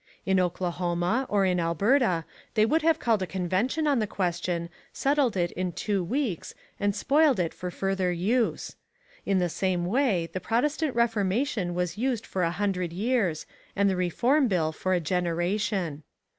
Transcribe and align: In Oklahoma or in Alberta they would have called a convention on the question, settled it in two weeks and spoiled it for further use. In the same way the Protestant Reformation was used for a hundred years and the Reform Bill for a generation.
In 0.25 0.39
Oklahoma 0.39 1.27
or 1.29 1.45
in 1.45 1.59
Alberta 1.59 2.25
they 2.55 2.65
would 2.65 2.81
have 2.81 2.97
called 2.97 3.21
a 3.21 3.27
convention 3.27 3.85
on 3.85 3.99
the 3.99 4.07
question, 4.07 4.69
settled 4.91 5.37
it 5.37 5.51
in 5.51 5.73
two 5.73 6.03
weeks 6.03 6.55
and 6.79 6.95
spoiled 6.95 7.39
it 7.39 7.53
for 7.53 7.69
further 7.69 8.11
use. 8.11 8.75
In 9.27 9.37
the 9.37 9.47
same 9.47 9.85
way 9.85 10.27
the 10.33 10.39
Protestant 10.39 10.95
Reformation 10.95 11.75
was 11.75 11.99
used 11.99 12.25
for 12.25 12.41
a 12.41 12.49
hundred 12.49 12.91
years 12.91 13.45
and 13.75 13.87
the 13.87 13.95
Reform 13.95 14.47
Bill 14.47 14.71
for 14.71 14.93
a 14.95 14.99
generation. 14.99 16.01